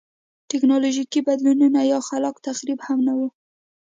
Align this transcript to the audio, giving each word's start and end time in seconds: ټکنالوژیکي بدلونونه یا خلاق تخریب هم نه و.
ټکنالوژیکي 0.49 1.19
بدلونونه 1.27 1.79
یا 1.91 1.99
خلاق 2.07 2.35
تخریب 2.47 2.79
هم 2.87 2.99
نه 3.07 3.13
و. 3.17 3.19